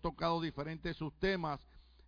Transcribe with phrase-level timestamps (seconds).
[0.00, 1.60] tocado diferentes sus temas.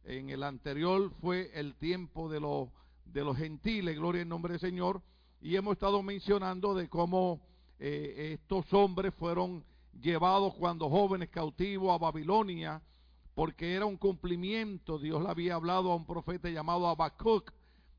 [0.05, 2.69] En el anterior fue el tiempo de los
[3.13, 5.03] de los gentiles, gloria en nombre del Señor,
[5.41, 7.41] y hemos estado mencionando de cómo
[7.79, 9.65] eh, estos hombres fueron
[10.01, 12.81] llevados cuando jóvenes cautivos a Babilonia,
[13.35, 17.53] porque era un cumplimiento, Dios le había hablado a un profeta llamado Habacuc,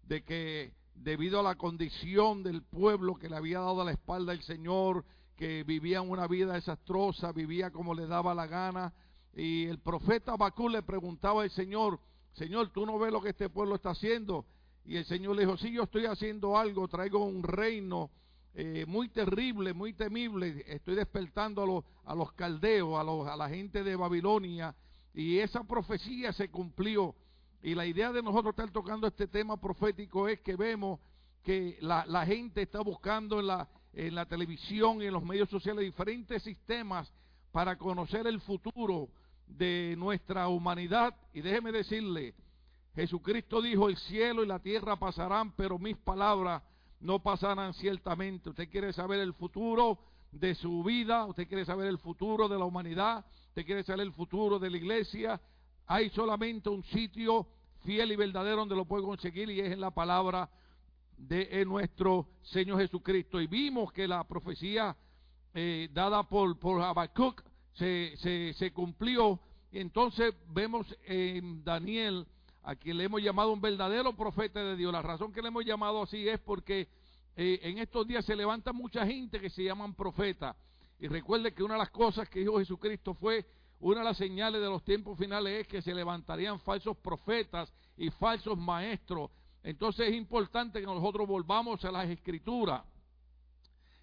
[0.03, 4.33] de que debido a la condición del pueblo que le había dado a la espalda
[4.33, 5.05] el Señor,
[5.35, 8.93] que vivía una vida desastrosa, vivía como le daba la gana,
[9.35, 11.99] y el profeta Habacuc le preguntaba al Señor,
[12.33, 14.45] Señor, ¿tú no ves lo que este pueblo está haciendo?
[14.85, 18.11] Y el Señor le dijo, sí, yo estoy haciendo algo, traigo un reino
[18.53, 23.35] eh, muy terrible, muy temible, estoy despertando a los, a los caldeos, a, los, a
[23.35, 24.75] la gente de Babilonia,
[25.13, 27.15] y esa profecía se cumplió.
[27.63, 30.99] Y la idea de nosotros estar tocando este tema profético es que vemos
[31.43, 35.49] que la, la gente está buscando en la, en la televisión y en los medios
[35.49, 37.11] sociales diferentes sistemas
[37.51, 39.09] para conocer el futuro
[39.47, 41.15] de nuestra humanidad.
[41.33, 42.33] Y déjeme decirle,
[42.95, 46.61] Jesucristo dijo, el cielo y la tierra pasarán, pero mis palabras
[46.99, 48.49] no pasarán ciertamente.
[48.49, 49.99] Usted quiere saber el futuro
[50.31, 54.13] de su vida, usted quiere saber el futuro de la humanidad, usted quiere saber el
[54.13, 55.41] futuro de la iglesia.
[55.85, 57.47] Hay solamente un sitio
[57.83, 60.49] fiel y verdadero donde lo puede conseguir y es en la palabra
[61.17, 63.41] de nuestro Señor Jesucristo.
[63.41, 64.95] Y vimos que la profecía
[65.53, 66.81] eh, dada por, por
[67.73, 69.39] se, se, se cumplió.
[69.71, 72.27] Entonces vemos en Daniel
[72.63, 74.91] a quien le hemos llamado un verdadero profeta de Dios.
[74.93, 76.87] La razón que le hemos llamado así es porque
[77.35, 80.55] eh, en estos días se levanta mucha gente que se llaman profetas.
[80.99, 83.45] Y recuerde que una de las cosas que dijo Jesucristo fue,
[83.79, 88.09] una de las señales de los tiempos finales es que se levantarían falsos profetas y
[88.11, 89.29] falsos maestros.
[89.63, 92.83] Entonces es importante que nosotros volvamos a las escrituras.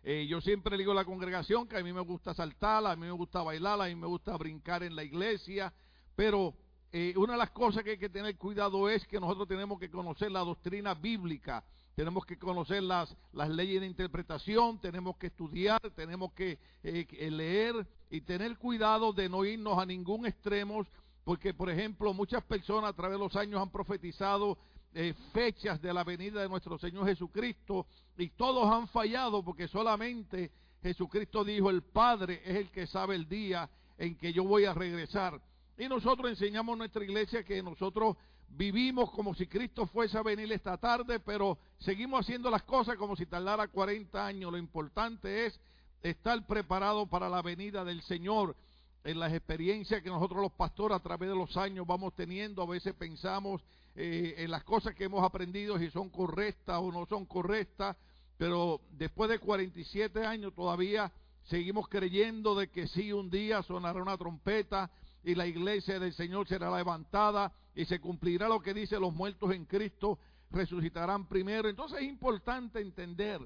[0.03, 3.03] Eh, yo siempre digo a la congregación que a mí me gusta saltar, a mí
[3.03, 5.73] me gusta bailar, a mí me gusta brincar en la iglesia,
[6.17, 6.55] pero
[6.91, 9.91] eh, una de las cosas que hay que tener cuidado es que nosotros tenemos que
[9.91, 11.63] conocer la doctrina bíblica,
[11.95, 17.87] tenemos que conocer las, las leyes de interpretación, tenemos que estudiar, tenemos que eh, leer
[18.09, 20.87] y tener cuidado de no irnos a ningún extremo,
[21.25, 24.57] porque por ejemplo muchas personas a través de los años han profetizado
[24.93, 27.87] eh, fechas de la venida de nuestro Señor Jesucristo
[28.17, 30.51] y todos han fallado porque solamente
[30.83, 33.69] Jesucristo dijo, el Padre es el que sabe el día
[33.99, 35.41] en que yo voy a regresar.
[35.79, 38.17] Y nosotros enseñamos en nuestra iglesia que nosotros
[38.49, 43.17] vivimos como si Cristo fuese a venir esta tarde, pero seguimos haciendo las cosas como
[43.17, 44.51] si tardara 40 años.
[44.51, 45.61] Lo importante es
[46.03, 48.57] estar preparado para la venida del Señor.
[49.03, 52.67] En las experiencias que nosotros los pastores a través de los años vamos teniendo, a
[52.67, 53.63] veces pensamos
[53.95, 57.97] eh, en las cosas que hemos aprendido, si son correctas o no son correctas,
[58.37, 61.13] pero después de 47 años todavía
[61.45, 64.91] seguimos creyendo de que sí, un día sonará una trompeta,
[65.23, 69.53] y la iglesia del Señor será levantada y se cumplirá lo que dice los muertos
[69.53, 70.19] en Cristo
[70.51, 71.69] resucitarán primero.
[71.69, 73.41] Entonces es importante entender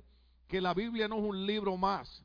[0.49, 2.23] que la Biblia no es un libro más.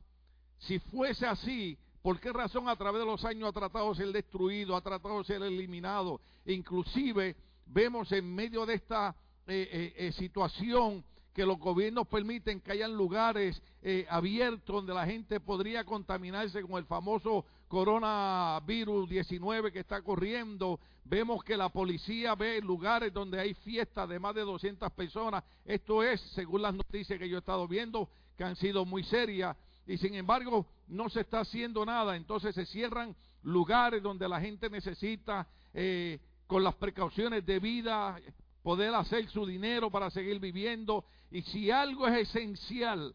[0.58, 4.12] Si fuese así, ¿por qué razón a través de los años ha tratado de ser
[4.12, 6.20] destruido, ha tratado de ser eliminado?
[6.46, 9.14] Inclusive vemos en medio de esta
[9.46, 13.62] eh, eh, eh, situación que los gobiernos permiten que hayan lugares
[14.08, 20.80] abiertos donde la gente podría contaminarse con el famoso coronavirus 19 que está corriendo.
[21.04, 25.44] Vemos que la policía ve lugares donde hay fiestas de más de 200 personas.
[25.64, 29.56] Esto es, según las noticias que yo he estado viendo, que han sido muy serias.
[29.86, 32.16] Y sin embargo, no se está haciendo nada.
[32.16, 38.20] Entonces se cierran lugares donde la gente necesita, eh, con las precauciones de vida,
[38.62, 41.04] poder hacer su dinero para seguir viviendo.
[41.30, 43.14] Y si algo es esencial,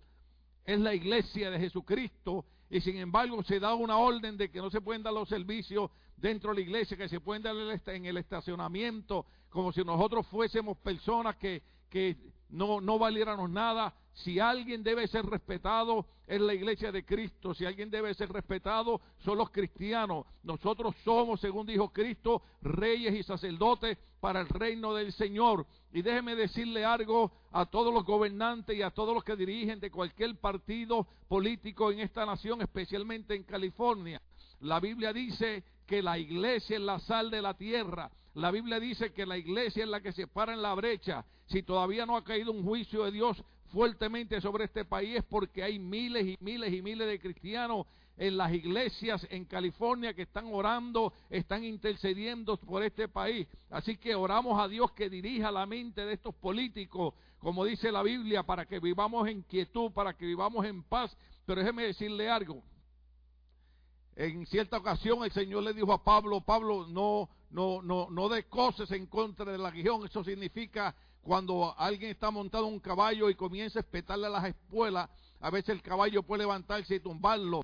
[0.66, 4.70] es la iglesia de Jesucristo y sin embargo se da una orden de que no
[4.70, 8.18] se pueden dar los servicios dentro de la iglesia, que se pueden dar en el
[8.18, 12.18] estacionamiento, como si nosotros fuésemos personas que, que
[12.50, 13.94] no, no valiéramos nada.
[14.14, 19.02] Si alguien debe ser respetado es la iglesia de Cristo, si alguien debe ser respetado
[19.20, 20.26] son los cristianos.
[20.44, 25.68] Nosotros somos, según dijo Cristo, reyes y sacerdotes para el reino del Señor.
[25.92, 29.92] Y déjeme decirle algo a todos los gobernantes y a todos los que dirigen de
[29.92, 34.22] cualquier partido político en esta nación, especialmente en California.
[34.62, 38.10] La Biblia dice que la iglesia es la sal de la tierra.
[38.36, 41.26] La Biblia dice que la iglesia es la que se para en la brecha.
[41.46, 43.42] Si todavía no ha caído un juicio de Dios
[43.72, 47.88] fuertemente sobre este país es porque hay miles y miles y miles de cristianos
[48.18, 53.48] en las iglesias en California que están orando, están intercediendo por este país.
[53.70, 58.04] Así que oramos a Dios que dirija la mente de estos políticos, como dice la
[58.04, 61.16] Biblia, para que vivamos en quietud, para que vivamos en paz.
[61.46, 62.62] Pero déjeme decirle algo.
[64.16, 68.44] En cierta ocasión el Señor le dijo a Pablo, Pablo, no, no, no, no de
[68.46, 70.06] cosas en contra del aguijón.
[70.06, 75.10] Eso significa cuando alguien está montado un caballo y comienza a espetarle las espuelas,
[75.42, 77.62] a veces el caballo puede levantarse y tumbarlo.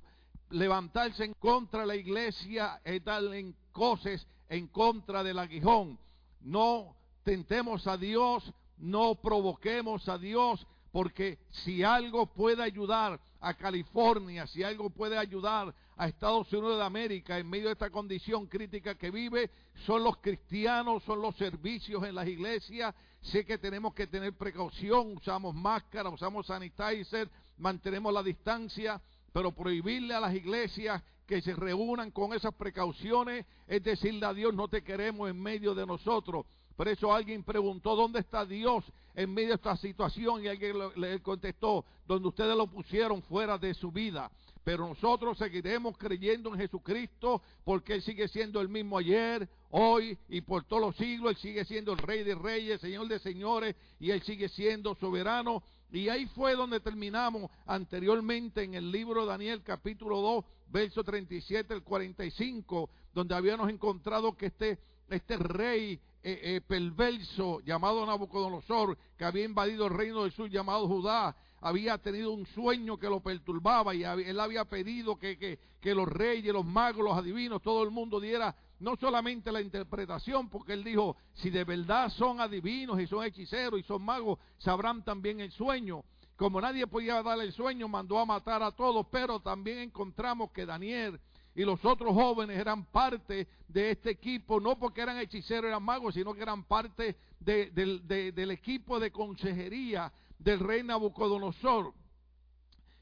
[0.50, 5.98] Levantarse en contra de la iglesia es dar en cosas en contra del aguijón.
[6.42, 14.46] No tentemos a Dios, no provoquemos a Dios, porque si algo puede ayudar a California,
[14.48, 18.96] si algo puede ayudar a Estados Unidos de América en medio de esta condición crítica
[18.96, 19.52] que vive,
[19.86, 22.96] son los cristianos, son los servicios en las iglesias.
[23.22, 29.00] Sé que tenemos que tener precaución, usamos máscara, usamos sanitizer, mantenemos la distancia,
[29.32, 34.56] pero prohibirle a las iglesias que se reúnan con esas precauciones es decirle a Dios,
[34.56, 36.48] no te queremos en medio de nosotros.
[36.76, 38.84] Por eso alguien preguntó, ¿dónde está Dios
[39.14, 40.44] en medio de esta situación?
[40.44, 44.32] Y alguien le contestó, donde ustedes lo pusieron fuera de su vida.
[44.64, 50.42] Pero nosotros seguiremos creyendo en Jesucristo porque Él sigue siendo el mismo ayer, hoy y
[50.42, 51.32] por todos los siglos.
[51.32, 55.64] Él sigue siendo el Rey de Reyes, Señor de Señores y Él sigue siendo soberano.
[55.92, 61.74] Y ahí fue donde terminamos anteriormente en el libro de Daniel capítulo 2, verso 37
[61.74, 64.80] al 45, donde habíamos encontrado que este,
[65.10, 70.88] este rey eh, eh, perverso llamado Nabucodonosor, que había invadido el reino del sur llamado
[70.88, 75.94] Judá, había tenido un sueño que lo perturbaba y él había pedido que, que, que,
[75.94, 80.74] los reyes, los magos, los adivinos, todo el mundo diera no solamente la interpretación, porque
[80.74, 85.40] él dijo, si de verdad son adivinos y son hechiceros y son magos, sabrán también
[85.40, 86.04] el sueño.
[86.36, 90.66] Como nadie podía dar el sueño, mandó a matar a todos, pero también encontramos que
[90.66, 91.20] Daniel
[91.54, 96.16] y los otros jóvenes eran parte de este equipo, no porque eran hechiceros, eran magos,
[96.16, 100.12] sino que eran parte del equipo de consejería
[100.44, 101.94] del rey Nabucodonosor.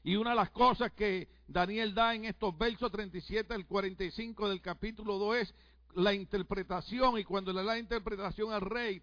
[0.02, 4.60] Y una de las cosas que Daniel da en estos versos 37 al 45 del
[4.60, 5.54] capítulo 2 es
[5.94, 7.18] la interpretación.
[7.18, 9.02] Y cuando le da la interpretación al rey,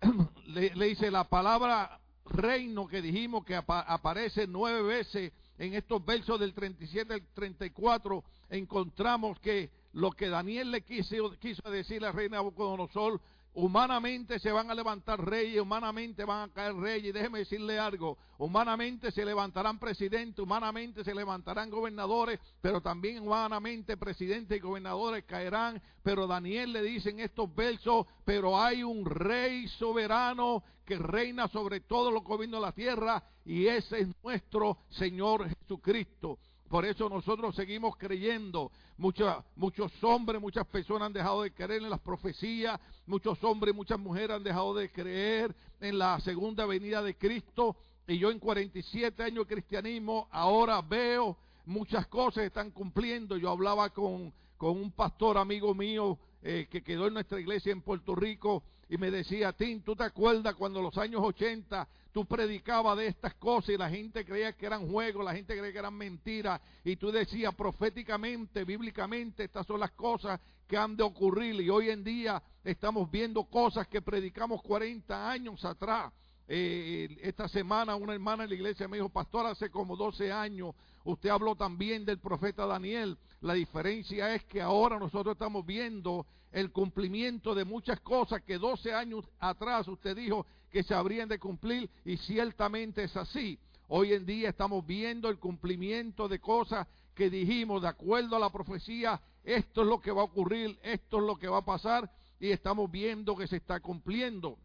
[0.46, 6.54] le, dice la palabra reino que dijimos que aparece nueve veces en estos versos del
[6.54, 13.20] 37 al 34 encontramos que lo que Daniel le quiso, quiso decir al rey Nabucodonosor,
[13.54, 18.16] humanamente se van a levantar reyes, humanamente van a caer reyes, y déjeme decirle algo,
[18.38, 25.82] humanamente se levantarán presidentes, humanamente se levantarán gobernadores, pero también humanamente presidentes y gobernadores caerán,
[26.02, 31.80] pero Daniel le dice en estos versos, pero hay un rey soberano que reina sobre
[31.80, 36.38] todo lo que vino a la tierra, y ese es nuestro Señor Jesucristo.
[36.72, 38.72] Por eso nosotros seguimos creyendo.
[38.96, 42.80] Muchos, muchos hombres, muchas personas han dejado de creer en las profecías.
[43.04, 47.76] Muchos hombres muchas mujeres han dejado de creer en la segunda venida de Cristo.
[48.08, 51.36] Y yo en 47 años de cristianismo ahora veo
[51.66, 53.36] muchas cosas están cumpliendo.
[53.36, 57.82] Yo hablaba con, con un pastor amigo mío eh, que quedó en nuestra iglesia en
[57.82, 58.62] Puerto Rico
[58.92, 63.06] y me decía, Tim, ¿tú te acuerdas cuando en los años 80 tú predicabas de
[63.06, 66.60] estas cosas y la gente creía que eran juegos, la gente creía que eran mentiras,
[66.84, 71.88] y tú decías proféticamente, bíblicamente, estas son las cosas que han de ocurrir, y hoy
[71.88, 76.12] en día estamos viendo cosas que predicamos 40 años atrás.
[76.54, 80.74] Eh, esta semana una hermana en la iglesia me dijo, pastor, hace como 12 años
[81.02, 83.16] usted habló también del profeta Daniel.
[83.40, 88.92] La diferencia es que ahora nosotros estamos viendo el cumplimiento de muchas cosas que 12
[88.92, 93.58] años atrás usted dijo que se habrían de cumplir y ciertamente es así.
[93.88, 98.52] Hoy en día estamos viendo el cumplimiento de cosas que dijimos de acuerdo a la
[98.52, 102.12] profecía, esto es lo que va a ocurrir, esto es lo que va a pasar
[102.38, 104.58] y estamos viendo que se está cumpliendo.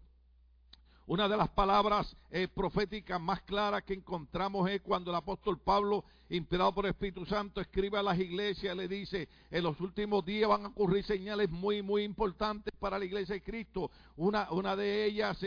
[1.07, 6.03] Una de las palabras eh, proféticas más claras que encontramos es cuando el apóstol Pablo,
[6.29, 10.49] inspirado por el Espíritu Santo, escribe a las iglesias, le dice, en los últimos días
[10.49, 13.89] van a ocurrir señales muy, muy importantes para la iglesia de Cristo.
[14.17, 15.37] Una, de ellas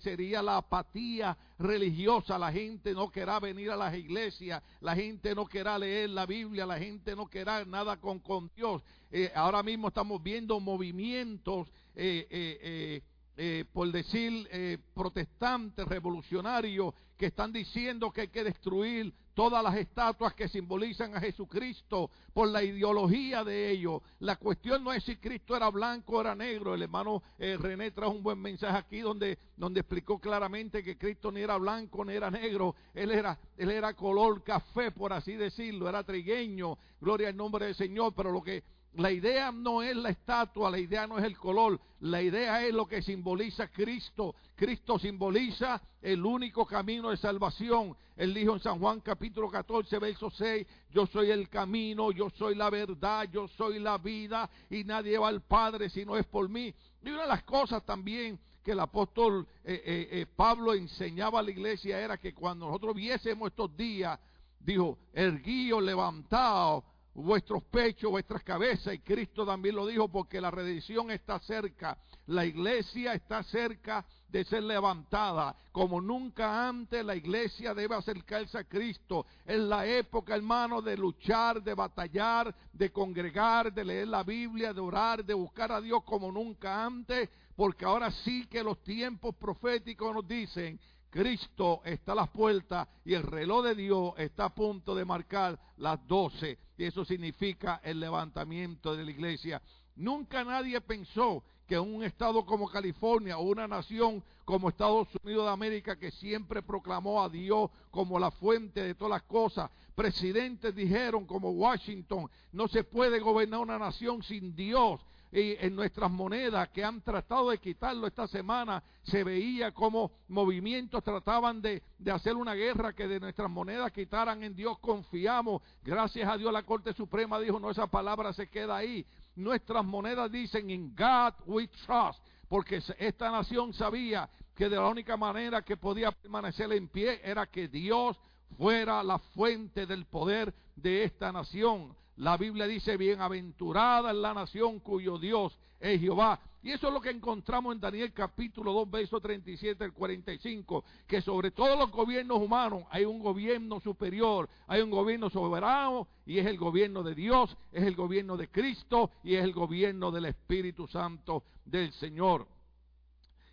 [0.00, 2.38] sería la apatía religiosa.
[2.38, 6.64] La gente no querrá venir a las iglesias, la gente no querrá leer la Biblia,
[6.64, 8.82] la gente no querrá nada con, Dios.
[9.10, 11.68] Eh, ahora mismo estamos viendo movimientos.
[11.94, 13.02] Eh,
[13.42, 19.76] eh por decir, eh, protestantes, revolucionarios, que están diciendo que hay que destruir todas las
[19.76, 24.02] estatuas que simbolizan a Jesucristo por la ideología de ellos.
[24.18, 26.74] La cuestión no es si Cristo era blanco o era negro.
[26.74, 31.32] El hermano eh, René trajo un buen mensaje aquí donde, donde explicó claramente que Cristo
[31.32, 32.74] ni era blanco ni era negro.
[32.92, 35.88] Él era, él era color café, por así decirlo.
[35.88, 36.76] Era trigueño.
[37.00, 38.12] Gloria al nombre del Señor.
[38.14, 38.62] Pero lo que
[38.94, 42.74] La idea no es la estatua, la idea no es el color, la idea es
[42.74, 44.34] lo que simboliza Cristo.
[44.56, 47.96] Cristo simboliza el único camino de salvación.
[48.16, 52.56] Él dijo en San Juan capítulo 14, verso 6, yo soy el camino, yo soy
[52.56, 56.48] la verdad, yo soy la vida y nadie va al Padre si no es por
[56.48, 56.74] mí.
[57.02, 61.42] Y una de las cosas también que el apóstol eh, eh, eh, Pablo enseñaba a
[61.42, 64.18] la iglesia era que cuando nosotros viésemos estos días,
[64.58, 71.10] dijo, erguío, levantado vuestros pechos, vuestras cabezas, y Cristo también lo dijo porque la redención
[71.10, 77.96] está cerca, la iglesia está cerca de ser levantada, como nunca antes la iglesia debe
[77.96, 84.08] acercarse a Cristo, en la época hermano de luchar, de batallar, de congregar, de leer
[84.08, 88.62] la Biblia, de orar, de buscar a Dios como nunca antes, porque ahora sí que
[88.62, 90.78] los tiempos proféticos nos dicen
[91.10, 95.58] Cristo está a las puertas y el reloj de Dios está a punto de marcar
[95.76, 96.58] las doce.
[96.78, 99.60] Y eso significa el levantamiento de la iglesia.
[99.96, 105.52] Nunca nadie pensó que un estado como California o una nación como Estados Unidos de
[105.52, 111.26] América que siempre proclamó a Dios como la fuente de todas las cosas, presidentes dijeron
[111.26, 115.00] como Washington, no se puede gobernar una nación sin Dios
[115.32, 121.04] y en nuestras monedas que han tratado de quitarlo esta semana, se veía como movimientos
[121.04, 125.62] trataban de, de, hacer una guerra que de nuestras monedas quitaran en Dios confiamos.
[125.82, 129.06] Gracias a Dios la Corte Suprema dijo, no, esa palabra se queda ahí.
[129.36, 132.18] Nuestras monedas dicen, in God we trust,
[132.48, 137.46] porque esta nación sabía que de la única manera que podía permanecer en pie era
[137.46, 138.18] que Dios
[138.58, 141.96] fuera la fuente del poder de esta nación.
[142.20, 146.38] La Biblia dice, bienaventurada es la nación cuyo Dios es Jehová.
[146.62, 151.22] Y eso es lo que encontramos en Daniel capítulo 2, verso 37 al 45, que
[151.22, 156.46] sobre todos los gobiernos humanos hay un gobierno superior, hay un gobierno soberano y es
[156.46, 160.86] el gobierno de Dios, es el gobierno de Cristo y es el gobierno del Espíritu
[160.88, 162.46] Santo del Señor.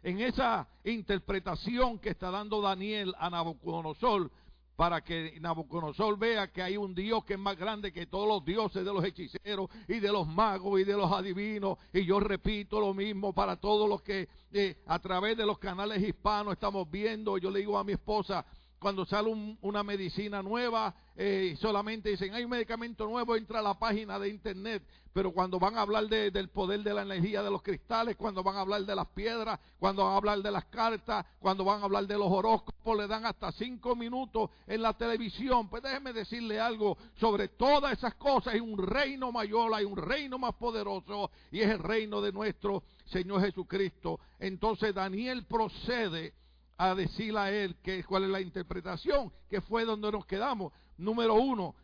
[0.03, 4.29] En esa interpretación que está dando Daniel a Nabucodonosor,
[4.77, 8.45] para que Nabucodonosor vea que hay un Dios que es más grande que todos los
[8.45, 11.79] dioses de los hechiceros y de los magos y de los adivinos.
[11.91, 16.03] Y yo repito lo mismo para todos los que eh, a través de los canales
[16.03, 17.39] hispanos estamos viendo.
[17.39, 18.45] Yo le digo a mi esposa,
[18.79, 23.73] cuando sale una medicina nueva, eh, solamente dicen, hay un medicamento nuevo, entra a la
[23.73, 24.83] página de internet.
[25.13, 28.55] Pero cuando van a hablar del poder de la energía de los cristales, cuando van
[28.55, 31.85] a hablar de las piedras, cuando van a hablar de las cartas, cuando van a
[31.85, 35.69] hablar de los horóscopos, le dan hasta cinco minutos en la televisión.
[35.69, 38.53] Pues déjeme decirle algo sobre todas esas cosas.
[38.53, 42.83] Hay un reino mayor, hay un reino más poderoso y es el reino de nuestro
[43.05, 44.19] Señor Jesucristo.
[44.37, 46.35] Entonces Daniel procede
[46.77, 50.71] a decirle a él que, cuál es la interpretación, que fue donde nos quedamos.
[50.97, 51.75] Número uno,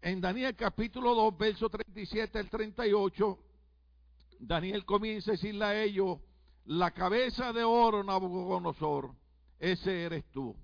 [0.00, 3.38] en Daniel capítulo 2, verso 37 al 38,
[4.38, 6.18] Daniel comienza a decirle a ellos,
[6.64, 9.12] la cabeza de oro, Nabucodonosor,
[9.58, 10.56] ese eres tú.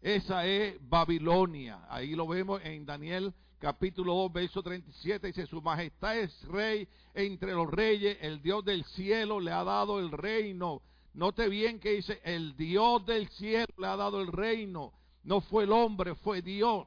[0.00, 1.86] Esa es Babilonia.
[1.88, 5.28] Ahí lo vemos en Daniel capítulo 2, verso 37.
[5.28, 10.00] Dice, su majestad es rey entre los reyes, el Dios del cielo le ha dado
[10.00, 10.82] el reino
[11.14, 14.92] Note bien que dice, el Dios del cielo le ha dado el reino.
[15.24, 16.86] No fue el hombre, fue Dios.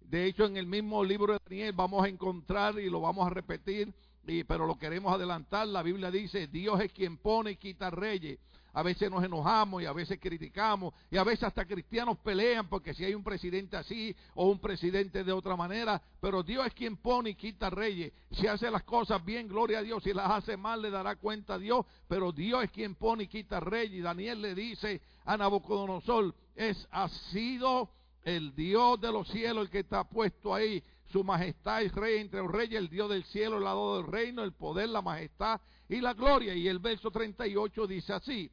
[0.00, 3.30] De hecho, en el mismo libro de Daniel vamos a encontrar y lo vamos a
[3.30, 3.92] repetir,
[4.26, 5.66] y, pero lo queremos adelantar.
[5.66, 8.38] La Biblia dice, Dios es quien pone y quita reyes
[8.72, 12.94] a veces nos enojamos y a veces criticamos y a veces hasta cristianos pelean porque
[12.94, 16.96] si hay un presidente así o un presidente de otra manera, pero Dios es quien
[16.96, 18.12] pone y quita reyes.
[18.32, 21.54] Si hace las cosas bien, gloria a Dios, si las hace mal le dará cuenta
[21.54, 23.98] a Dios, pero Dios es quien pone y quita reyes.
[23.98, 27.90] Y Daniel le dice a Nabucodonosor, es ha sido
[28.24, 30.82] el Dios de los cielos el que está puesto ahí.
[31.10, 34.44] Su majestad es rey entre los reyes, el Dios del cielo, el lado del reino,
[34.44, 36.54] el poder, la majestad y la gloria.
[36.54, 38.50] Y el verso 38 dice así,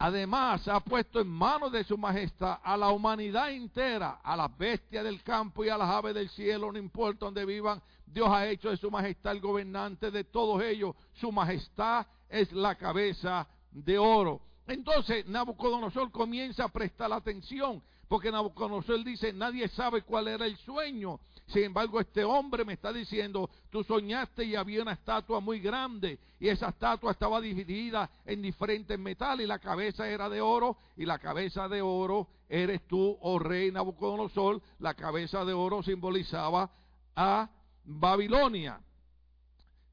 [0.00, 5.02] Además, ha puesto en manos de su majestad a la humanidad entera, a las bestias
[5.02, 8.70] del campo y a las aves del cielo, no importa donde vivan, Dios ha hecho
[8.70, 10.94] de su majestad el gobernante de todos ellos.
[11.14, 14.40] Su majestad es la cabeza de oro.
[14.68, 21.20] Entonces Nabucodonosor comienza a prestar atención, porque Nabucodonosor dice, nadie sabe cuál era el sueño.
[21.46, 26.18] Sin embargo, este hombre me está diciendo, tú soñaste y había una estatua muy grande
[26.40, 31.04] y esa estatua estaba dividida en diferentes metales y la cabeza era de oro y
[31.04, 34.60] la cabeza de oro eres tú, oh rey Nabucodonosor.
[34.78, 36.70] La cabeza de oro simbolizaba
[37.14, 37.50] a
[37.84, 38.80] Babilonia.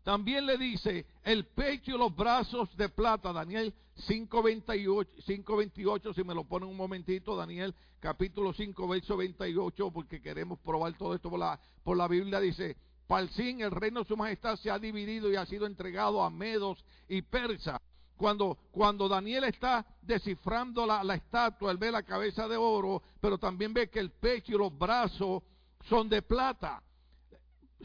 [0.03, 6.43] También le dice el pecho y los brazos de plata, Daniel 5.28, si me lo
[6.43, 11.59] pone un momentito, Daniel capítulo 5, verso 28, porque queremos probar todo esto por la,
[11.83, 12.75] por la Biblia, dice,
[13.07, 16.83] Palcín, el reino de su majestad se ha dividido y ha sido entregado a medos
[17.07, 17.79] y persas.
[18.17, 23.37] Cuando, cuando Daniel está descifrando la, la estatua, él ve la cabeza de oro, pero
[23.37, 25.43] también ve que el pecho y los brazos
[25.87, 26.81] son de plata.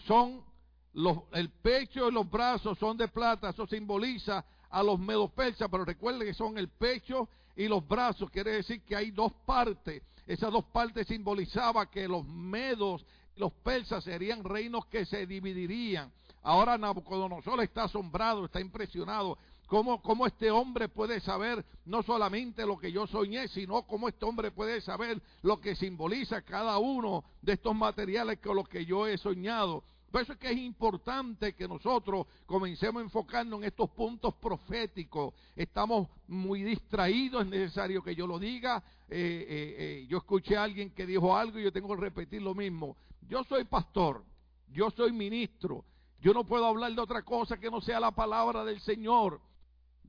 [0.06, 0.44] Son
[0.92, 5.68] los, el pecho y los brazos son de plata, eso simboliza a los medos persas,
[5.70, 10.02] pero recuerde que son el pecho y los brazos, quiere decir que hay dos partes.
[10.26, 13.04] Esas dos partes simbolizaban que los medos
[13.36, 16.12] y los persas serían reinos que se dividirían.
[16.42, 19.38] Ahora Nabucodonosor está asombrado, está impresionado.
[19.66, 24.24] ¿Cómo, ¿Cómo, este hombre puede saber no solamente lo que yo soñé, sino cómo este
[24.24, 29.06] hombre puede saber lo que simboliza cada uno de estos materiales con los que yo
[29.06, 29.84] he soñado?
[30.10, 35.32] Por eso es que es importante que nosotros comencemos a enfocarnos en estos puntos proféticos.
[35.54, 38.82] Estamos muy distraídos, es necesario que yo lo diga.
[39.08, 42.42] Eh, eh, eh, yo escuché a alguien que dijo algo y yo tengo que repetir
[42.42, 42.96] lo mismo.
[43.28, 44.24] Yo soy pastor,
[44.72, 45.84] yo soy ministro.
[46.20, 49.40] Yo no puedo hablar de otra cosa que no sea la palabra del Señor.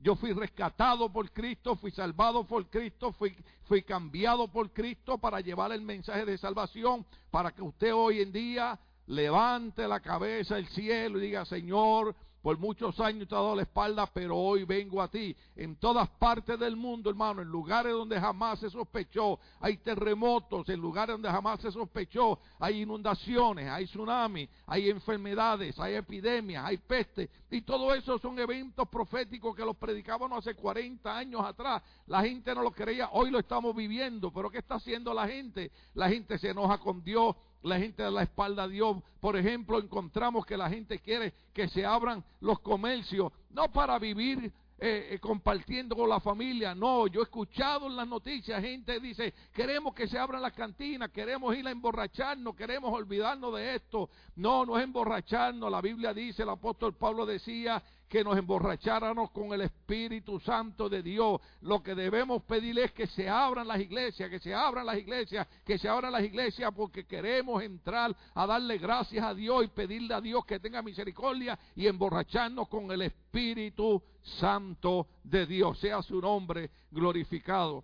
[0.02, 5.40] Yo fui rescatado por Cristo, fui salvado por Cristo, fui, fui cambiado por Cristo para
[5.40, 10.66] llevar el mensaje de salvación, para que usted hoy en día levante la cabeza al
[10.68, 15.00] cielo y diga, Señor, por muchos años te he dado la espalda, pero hoy vengo
[15.00, 15.34] a ti.
[15.54, 20.80] En todas partes del mundo, hermano, en lugares donde jamás se sospechó, hay terremotos, en
[20.80, 27.30] lugares donde jamás se sospechó, hay inundaciones, hay tsunamis, hay enfermedades, hay epidemias, hay peste.
[27.48, 31.80] Y todo eso son eventos proféticos que los predicábamos hace 40 años atrás.
[32.06, 34.32] La gente no lo creía, hoy lo estamos viviendo.
[34.32, 35.70] Pero ¿qué está haciendo la gente?
[35.94, 38.96] La gente se enoja con Dios, la gente da la espalda a Dios.
[39.20, 44.52] Por ejemplo, encontramos que la gente quiere que se abran los comercios, no para vivir
[44.84, 46.74] eh, eh, compartiendo con la familia.
[46.74, 51.10] No, yo he escuchado en las noticias, gente dice, queremos que se abran las cantinas,
[51.10, 54.10] queremos ir a emborracharnos, queremos olvidarnos de esto.
[54.34, 55.70] No, no es emborracharnos.
[55.70, 57.80] La Biblia dice, el apóstol Pablo decía
[58.12, 61.40] que nos emborracháramos con el Espíritu Santo de Dios.
[61.62, 65.48] Lo que debemos pedir es que se abran las iglesias, que se abran las iglesias,
[65.64, 70.12] que se abran las iglesias porque queremos entrar a darle gracias a Dios y pedirle
[70.12, 75.78] a Dios que tenga misericordia y emborracharnos con el Espíritu Santo de Dios.
[75.78, 77.82] Sea su nombre glorificado.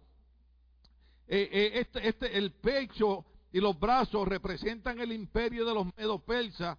[1.27, 6.19] Eh, eh, este, este, el pecho y los brazos representan el imperio de los medo
[6.19, 6.77] persas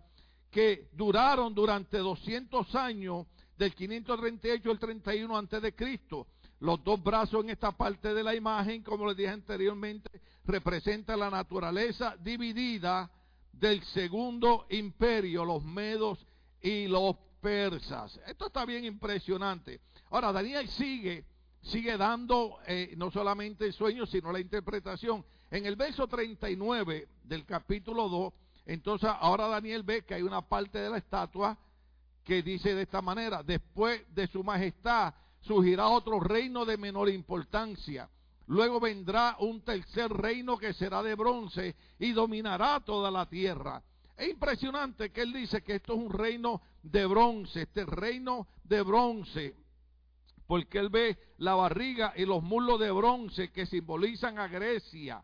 [0.52, 3.26] que duraron durante 200 años
[3.60, 6.28] del 538 al 31 antes de Cristo.
[6.62, 10.10] Los dos brazos en esta parte de la imagen, como les dije anteriormente,
[10.46, 13.12] representan la naturaleza dividida
[13.52, 16.26] del segundo imperio, los medos
[16.62, 18.18] y los persas.
[18.26, 19.82] Esto está bien impresionante.
[20.10, 21.26] Ahora, Daniel sigue,
[21.62, 25.26] sigue dando eh, no solamente el sueño, sino la interpretación.
[25.52, 28.34] En el verso 39 del capítulo 2,
[28.68, 31.58] entonces ahora Daniel ve que hay una parte de la estatua
[32.30, 38.08] que dice de esta manera, después de su majestad surgirá otro reino de menor importancia.
[38.46, 43.82] Luego vendrá un tercer reino que será de bronce y dominará toda la tierra.
[44.16, 48.84] Es impresionante que él dice que esto es un reino de bronce, este reino de
[48.84, 49.56] bronce,
[50.46, 55.20] porque él ve la barriga y los muslos de bronce que simbolizan a Grecia.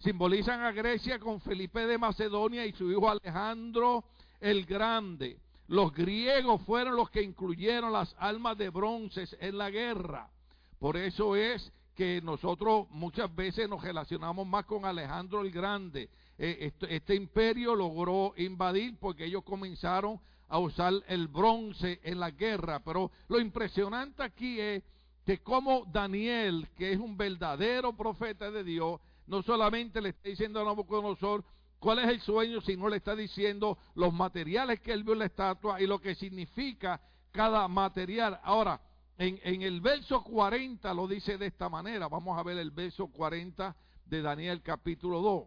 [0.00, 4.04] Simbolizan a Grecia con Felipe de Macedonia y su hijo Alejandro
[4.38, 5.40] el Grande.
[5.68, 10.30] Los griegos fueron los que incluyeron las almas de bronce en la guerra.
[10.78, 16.10] Por eso es que nosotros muchas veces nos relacionamos más con Alejandro el Grande.
[16.38, 22.80] Eh, este, imperio logró invadir porque ellos comenzaron a usar el bronce en la guerra.
[22.80, 24.84] Pero lo impresionante aquí es
[25.24, 30.60] que como Daniel, que es un verdadero profeta de Dios, no solamente le está diciendo
[30.60, 31.42] a Nabucodonosor,
[31.86, 35.20] cuál es el sueño, si no le está diciendo los materiales que él vio en
[35.20, 38.40] la estatua y lo que significa cada material.
[38.42, 38.80] Ahora,
[39.16, 42.08] en, el verso 40 lo dice de esta manera.
[42.08, 45.44] Vamos a ver el verso 40 de Daniel capítulo 2.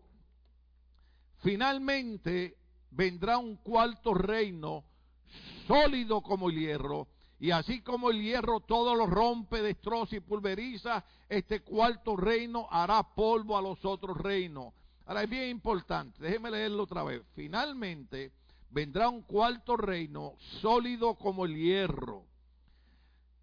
[1.39, 2.55] Finalmente
[2.89, 4.85] vendrá un cuarto reino
[5.67, 7.09] sólido como el hierro.
[7.37, 13.03] Y así como el hierro todo lo rompe, destroza y pulveriza, este cuarto reino hará
[13.13, 14.73] polvo a los otros reinos.
[15.09, 17.23] Ahora es bien importante, déjeme leerlo otra vez.
[17.33, 18.31] Finalmente
[18.69, 22.25] vendrá un cuarto reino sólido como el hierro.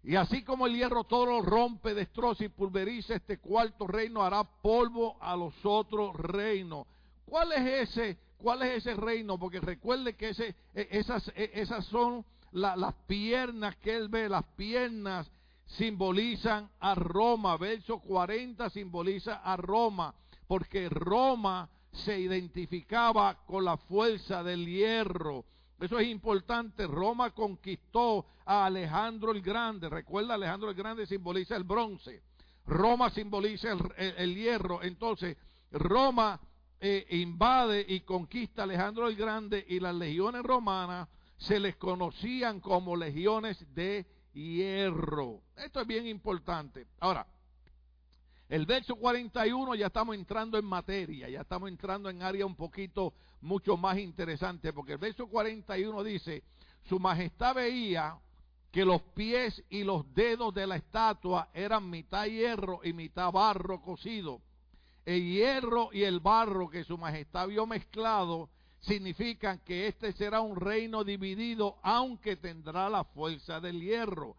[0.01, 4.45] Y así como el hierro todo lo rompe, destroza y pulveriza, este cuarto reino hará
[4.45, 6.87] polvo a los otros reinos.
[7.25, 9.37] ¿Cuál es ese, cuál es ese reino?
[9.37, 14.45] Porque recuerde que ese, e, esas, e, esas son las piernas que él ve, las
[14.55, 15.29] piernas
[15.65, 17.57] simbolizan a Roma.
[17.57, 20.15] Verso 40 simboliza a Roma
[20.47, 25.45] porque Roma se identificaba con la fuerza del hierro.
[25.79, 26.87] Eso es importante.
[26.87, 29.89] Roma conquistó a Alejandro el Grande.
[29.89, 32.23] Recuerda, Alejandro el Grande simboliza el bronce.
[32.65, 34.81] Roma simboliza el, hierro.
[34.83, 35.37] Entonces,
[35.71, 36.39] Roma
[36.79, 41.07] eh, invade y conquista a Alejandro el Grande y las legiones romanas
[41.37, 45.41] se les conocían como legiones de hierro.
[45.55, 46.87] Esto es bien importante.
[46.99, 47.25] Ahora,
[48.49, 53.13] el verso 41 ya estamos entrando en materia, ya estamos entrando en área un poquito
[53.41, 56.43] mucho más interesante, porque el verso 41 dice,
[56.83, 58.17] su majestad veía
[58.71, 63.81] que los pies y los dedos de la estatua eran mitad hierro y mitad barro
[63.81, 64.41] cocido.
[65.05, 70.55] El hierro y el barro que su majestad vio mezclado significan que este será un
[70.55, 74.35] reino dividido, aunque tendrá la fuerza del hierro.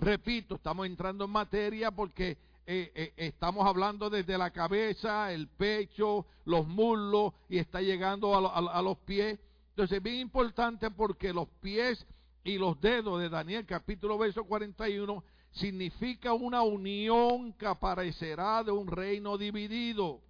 [0.00, 2.38] Repito, estamos entrando en materia porque
[2.70, 8.82] eh, eh, estamos hablando desde la cabeza, el pecho, los muslos y está llegando a,
[8.82, 9.38] los pies.
[9.70, 12.06] Entonces es bien importante porque los pies
[12.44, 18.86] y los dedos de Daniel capítulo verso 41 significa una unión que aparecerá de un
[18.86, 20.20] reino dividido.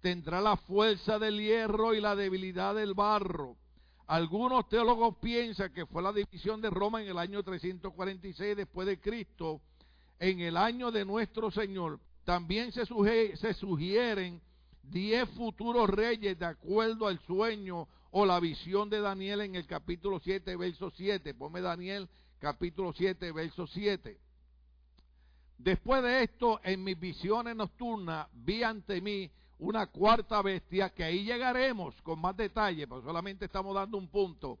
[0.00, 3.56] Tendrá la fuerza del hierro y la debilidad del barro.
[4.06, 9.00] Algunos teólogos piensan que fue la división de Roma en el año 346 después de
[9.00, 9.60] Cristo
[10.30, 12.86] en el año de nuestro Señor, también se,
[13.36, 14.40] se sugieren
[14.82, 20.18] diez futuros reyes de acuerdo al sueño o la visión de Daniel en el capítulo
[20.20, 21.34] 7, verso 7.
[21.34, 22.08] Ponme Daniel
[22.38, 24.18] capítulo 7, verso 7.
[25.58, 31.24] Después de esto, en mis visiones nocturnas, vi ante mí una cuarta bestia, que ahí
[31.24, 34.58] llegaremos con más detalle, pero solamente estamos dando un punto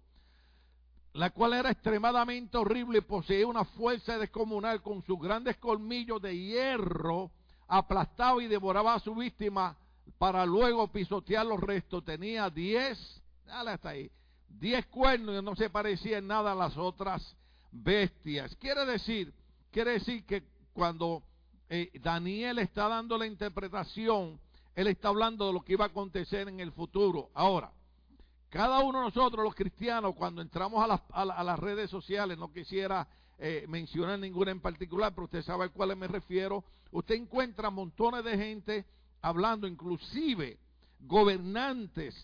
[1.14, 6.36] la cual era extremadamente horrible y poseía una fuerza descomunal con sus grandes colmillos de
[6.36, 7.30] hierro,
[7.68, 9.76] aplastaba y devoraba a su víctima
[10.18, 12.04] para luego pisotear los restos.
[12.04, 12.98] Tenía diez,
[13.46, 14.10] dale hasta ahí,
[14.48, 17.36] diez cuernos y no se parecía en nada a las otras
[17.70, 18.56] bestias.
[18.56, 19.32] Quiere decir,
[19.70, 21.22] quiere decir que cuando
[21.68, 24.40] eh, Daniel está dando la interpretación,
[24.74, 27.30] él está hablando de lo que iba a acontecer en el futuro.
[27.34, 27.70] Ahora,
[28.54, 33.04] cada uno de nosotros, los cristianos, cuando entramos a las, redes sociales, no quisiera
[33.36, 36.62] eh, mencionar ninguna en particular, pero usted sabe a cuáles me refiero,
[36.92, 38.84] usted encuentra montones de gente
[39.22, 40.56] hablando, inclusive
[41.00, 42.14] gobernantes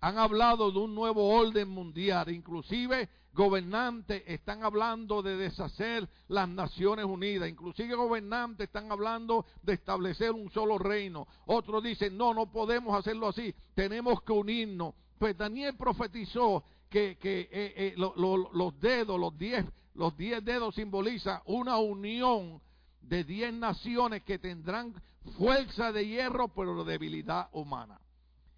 [0.00, 7.04] han hablado de un nuevo orden mundial, inclusive gobernantes están hablando de deshacer las Naciones
[7.04, 11.26] Unidas, inclusive gobernantes están hablando de establecer un solo reino.
[11.46, 14.94] Otros dicen, no, no podemos hacerlo así, tenemos que unirnos.
[15.20, 21.76] Pues Daniel profetizó que, eh, eh, los dedos, los diez, los diez dedos simbolizan una
[21.76, 22.58] unión
[23.02, 24.94] de diez naciones que tendrán
[25.36, 28.00] fuerza de hierro, pero debilidad humana.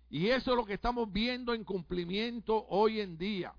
[0.09, 3.53] Y eso es lo que estamos viendo en cumplimiento hoy en día.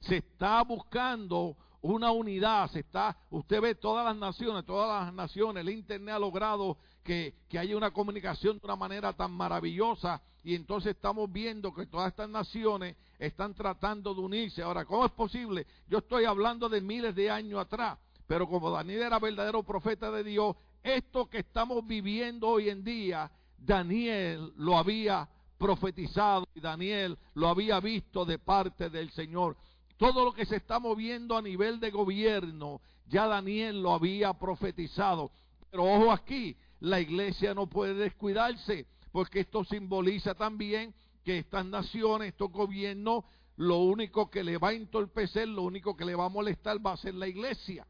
[0.00, 5.60] Se está buscando una unidad, se está, usted ve todas las naciones, todas las naciones,
[5.60, 10.54] el Internet ha logrado que, que haya una comunicación de una manera tan maravillosa y
[10.54, 14.62] entonces estamos viendo que todas estas naciones están tratando de unirse.
[14.62, 15.66] Ahora, ¿cómo es posible?
[15.88, 20.22] Yo estoy hablando de miles de años atrás, pero como Daniel era verdadero profeta de
[20.22, 27.48] Dios, esto que estamos viviendo hoy en día, Daniel lo había profetizado y Daniel lo
[27.48, 29.56] había visto de parte del Señor.
[29.96, 35.30] Todo lo que se está moviendo a nivel de gobierno, ya Daniel lo había profetizado.
[35.70, 42.28] Pero ojo aquí, la iglesia no puede descuidarse, porque esto simboliza también que estas naciones,
[42.28, 43.24] estos gobiernos,
[43.56, 46.92] lo único que le va a entorpecer, lo único que le va a molestar va
[46.92, 47.86] a ser la iglesia.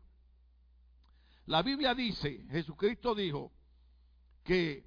[1.46, 3.52] La Biblia dice, Jesucristo dijo
[4.42, 4.84] que,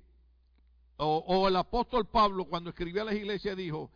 [0.98, 3.92] o, el apóstol Pablo cuando escribió a las iglesias dijo,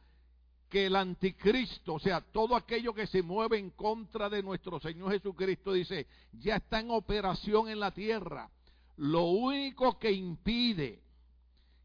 [0.70, 5.12] que el anticristo, o sea, todo aquello que se mueve en contra de nuestro Señor
[5.12, 8.50] Jesucristo, dice, ya está en operación en la tierra.
[8.98, 11.02] Lo único que impide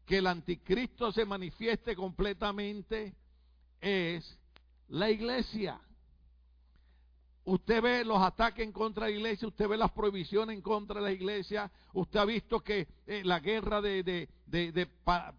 [0.05, 3.15] que el anticristo se manifieste completamente
[3.79, 4.39] es
[4.89, 5.79] la iglesia.
[7.45, 10.99] Usted ve los ataques en contra de la iglesia, usted ve las prohibiciones en contra
[10.99, 14.27] de la iglesia, usted ha visto que eh, la guerra de, de,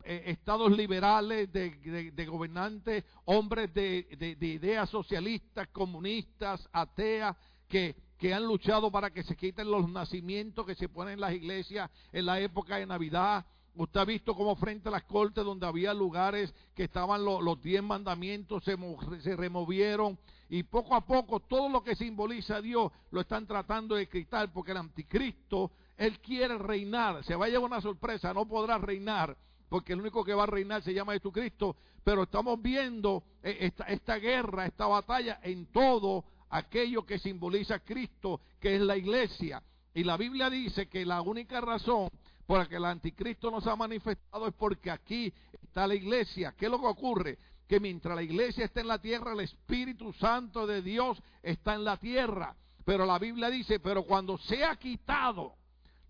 [0.04, 4.06] eh, estados liberales, de, gobernantes, hombres de,
[4.40, 7.36] ideas socialistas, comunistas, ateas,
[7.68, 11.32] que, que han luchado para que se quiten los nacimientos que se ponen en las
[11.32, 15.64] iglesias en la época de Navidad, Usted ha visto cómo frente a las cortes donde
[15.64, 18.76] había lugares que estaban los, diez mandamientos se,
[19.22, 23.94] se, removieron y poco a poco todo lo que simboliza a Dios lo están tratando
[23.94, 28.46] de quitar porque el anticristo, él quiere reinar, se va a llevar una sorpresa, no
[28.46, 29.36] podrá reinar
[29.68, 33.84] porque el único que va a reinar se llama Jesucristo, pero estamos viendo eh, esta,
[33.84, 39.62] esta guerra, esta batalla en todo aquello que simboliza a Cristo, que es la iglesia.
[39.94, 42.08] Y la Biblia dice que la única razón
[42.46, 45.32] por la que el anticristo nos ha manifestado es porque aquí
[45.62, 46.54] está la iglesia.
[46.56, 47.38] ¿Qué es lo que ocurre?
[47.68, 51.84] Que mientras la iglesia está en la tierra, el Espíritu Santo de Dios está en
[51.84, 52.54] la tierra.
[52.84, 55.54] Pero la Biblia dice, pero cuando se ha quitado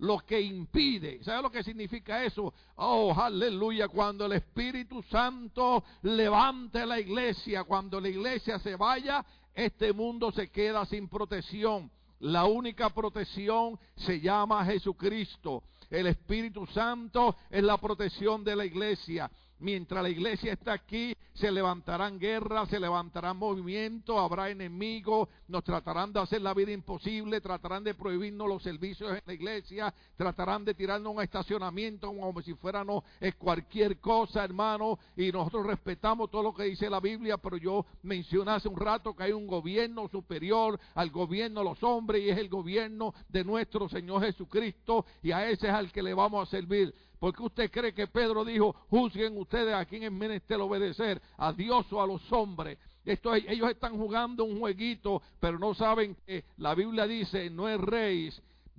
[0.00, 1.22] lo que impide.
[1.22, 2.52] ¿Sabe lo que significa eso?
[2.76, 9.24] Oh, aleluya, cuando el Espíritu Santo levante la iglesia, cuando la iglesia se vaya,
[9.54, 11.90] este mundo se queda sin protección.
[12.20, 15.62] La única protección se llama Jesucristo.
[15.88, 19.30] El Espíritu Santo es la protección de la iglesia.
[19.60, 26.12] Mientras la iglesia está aquí, se levantarán guerras, se levantarán movimientos, habrá enemigos, nos tratarán
[26.12, 30.74] de hacer la vida imposible, tratarán de prohibirnos los servicios en la iglesia, tratarán de
[30.74, 33.04] tirarnos un estacionamiento como si fuéramos
[33.38, 38.52] cualquier cosa, hermano, y nosotros respetamos todo lo que dice la Biblia, pero yo mencioné
[38.52, 42.38] hace un rato que hay un gobierno superior al gobierno de los hombres y es
[42.38, 46.50] el gobierno de nuestro Señor Jesucristo y a ese es al que le vamos a
[46.50, 46.94] servir.
[47.20, 51.86] Porque usted cree que Pedro dijo, juzguen ustedes a quien es menester obedecer, a Dios
[51.92, 52.78] o a los hombres.
[53.04, 58.32] Esto, ellos están jugando un jueguito, pero no saben que la Biblia dice, no rey,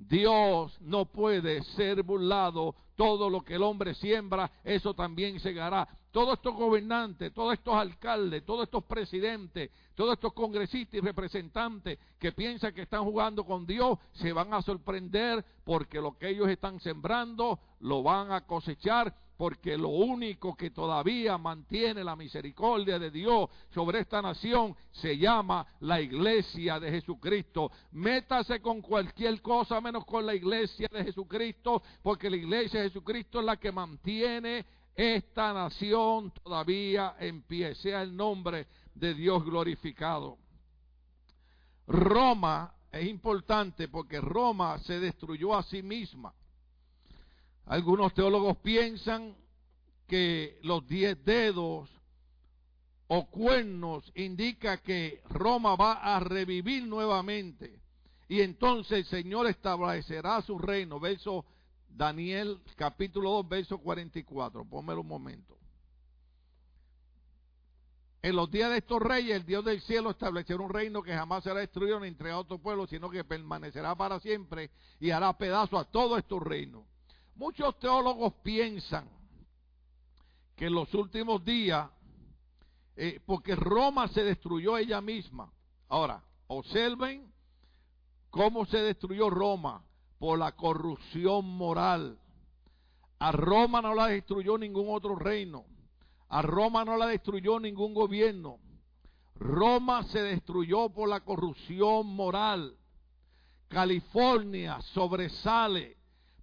[0.07, 2.75] Dios no puede ser burlado.
[2.95, 5.87] Todo lo que el hombre siembra, eso también segará.
[6.11, 12.31] Todos estos gobernantes, todos estos alcaldes, todos estos presidentes, todos estos congresistas y representantes que
[12.31, 16.79] piensan que están jugando con Dios, se van a sorprender porque lo que ellos están
[16.79, 23.49] sembrando lo van a cosechar porque lo único que todavía mantiene la misericordia de Dios
[23.73, 27.71] sobre esta nación se llama la iglesia de Jesucristo.
[27.93, 33.39] Métase con cualquier cosa menos con la iglesia de Jesucristo, porque la iglesia de Jesucristo
[33.39, 37.73] es la que mantiene esta nación todavía en pie.
[37.73, 40.37] Sea el nombre de Dios glorificado.
[41.87, 46.31] Roma es importante porque Roma se destruyó a sí misma.
[47.65, 49.35] Algunos teólogos piensan
[50.07, 51.89] que los diez dedos
[53.07, 57.81] o cuernos indica que Roma va a revivir nuevamente.
[58.27, 60.99] Y entonces el Señor establecerá su reino.
[60.99, 61.45] Verso
[61.89, 64.63] Daniel capítulo 2, verso 44.
[64.65, 65.57] Pónmelo un momento.
[68.21, 71.43] En los días de estos reyes, el Dios del cielo establecerá un reino que jamás
[71.43, 74.69] será destruido ni entre otro pueblo, sino que permanecerá para siempre
[74.99, 76.90] y hará pedazo a todos estos reinos.
[77.41, 79.09] Muchos teólogos piensan
[80.55, 81.89] que en los últimos días,
[82.95, 85.51] eh, porque Roma se destruyó ella misma.
[85.89, 87.33] Ahora, observen
[88.29, 89.83] cómo se destruyó Roma
[90.19, 92.19] por la corrupción moral.
[93.17, 95.65] A Roma no la destruyó ningún otro reino.
[96.29, 98.59] A Roma no la destruyó ningún gobierno.
[99.33, 102.77] Roma se destruyó por la corrupción moral.
[103.67, 106.00] California sobresale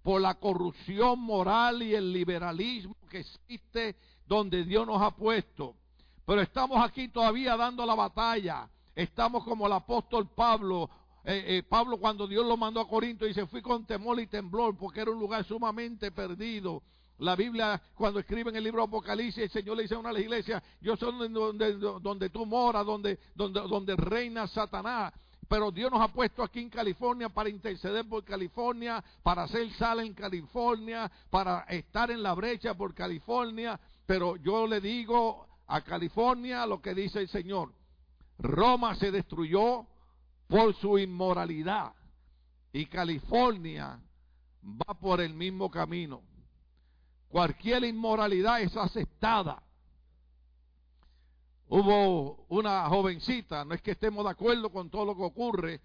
[0.09, 3.95] por la corrupción moral y el liberalismo que existe
[4.25, 5.75] donde Dios nos ha puesto.
[6.25, 8.67] Pero estamos aquí todavía dando la batalla.
[8.95, 10.89] Estamos como el apóstol Pablo.
[11.23, 14.75] Eh, eh, Pablo cuando Dios lo mandó a Corinto dice, fui con temor y temblor
[14.75, 16.81] porque era un lugar sumamente perdido.
[17.19, 20.63] La Biblia, cuando escribe en el libro Apocalipsis, el Señor le dice a una iglesia,
[20.81, 25.13] yo soy donde, donde, tú moras, donde, donde, donde reina Satanás
[25.49, 29.99] pero Dios nos ha puesto aquí en California para interceder por California, para hacer sal
[29.99, 33.79] en California, para estar en la brecha por California.
[34.05, 37.73] Pero yo le digo a California lo que dice el Señor.
[38.37, 39.87] Roma se destruyó
[40.47, 41.93] por su inmoralidad
[42.71, 43.99] y California
[44.63, 46.21] va por el mismo camino.
[47.27, 49.63] Cualquier inmoralidad es aceptada
[51.71, 55.79] Hubo una jovencita, no es que estemos de acuerdo con todo lo que ocurre,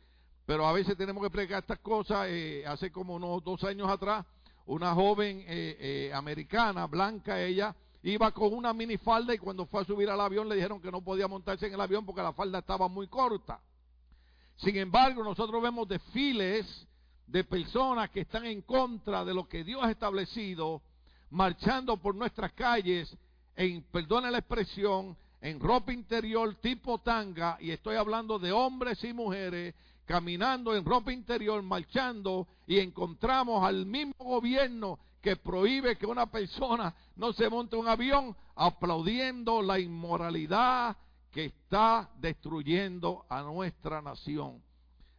[0.46, 2.26] pero a veces tenemos que explicar estas cosas.
[2.30, 4.24] Eh, hace como unos dos años atrás,
[4.64, 9.84] una joven eh, eh, americana, blanca ella, iba con una minifalda y cuando fue a
[9.84, 12.60] subir al avión le dijeron que no podía montarse en el avión porque la falda
[12.60, 13.60] estaba muy corta.
[14.56, 16.86] Sin embargo, nosotros vemos desfiles
[17.26, 20.80] de personas que están en contra de lo que Dios ha establecido,
[21.28, 23.14] marchando por nuestras calles,
[23.54, 25.14] en, perdona la expresión,
[25.44, 29.74] en ropa interior tipo tanga, y estoy hablando de hombres y mujeres
[30.06, 36.94] caminando en ropa interior, marchando, y encontramos al mismo gobierno que prohíbe que una persona
[37.16, 40.96] no se monte un avión, aplaudiendo la inmoralidad
[41.30, 44.62] que está destruyendo a nuestra nación.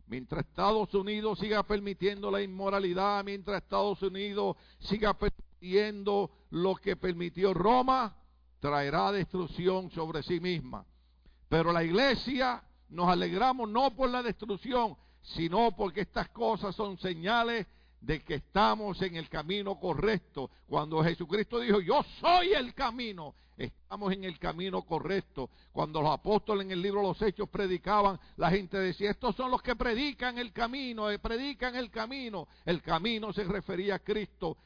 [0.08, 7.54] Mientras Estados Unidos siga permitiendo la inmoralidad, mientras Estados Unidos siga permitiendo lo que permitió
[7.54, 8.16] Roma,
[8.60, 10.86] traerá destrucción sobre sí misma.
[11.50, 17.68] Pero la iglesia nos alegramos no por la destrucción, sino porque estas cosas son señales
[18.02, 20.50] de que estamos en el camino correcto.
[20.68, 25.50] Cuando Jesucristo dijo, yo soy el camino, estamos en el camino correcto.
[25.72, 29.50] Cuando los apóstoles en el libro de los Hechos predicaban, la gente decía, estos son
[29.50, 32.48] los que predican el camino, eh, predican el camino.
[32.63, 34.58] El camino se refería a Cristo.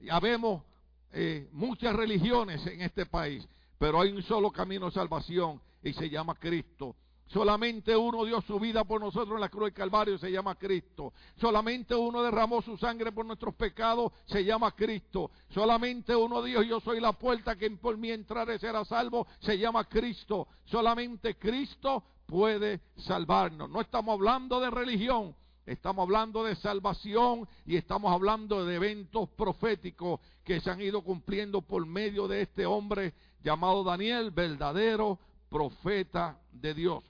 [0.00, 0.62] Ya vemos
[1.12, 3.46] eh, muchas religiones en este país,
[3.78, 6.96] pero hay un solo camino de salvación y se llama Cristo.
[7.28, 11.12] Solamente uno dio su vida por nosotros en la cruz del Calvario, se llama Cristo.
[11.36, 15.30] Solamente uno derramó su sangre por nuestros pecados, se llama Cristo.
[15.50, 19.84] Solamente uno dijo, yo soy la puerta que por mí entrare será salvo, se llama
[19.84, 20.48] Cristo.
[20.64, 23.68] Solamente Cristo puede salvarnos.
[23.68, 25.34] No estamos hablando de religión,
[25.68, 31.60] estamos hablando de salvación y estamos hablando de eventos proféticos que se han ido cumpliendo
[31.60, 35.18] por medio de este hombre llamado Daniel, verdadero
[35.50, 37.04] profeta de Dios.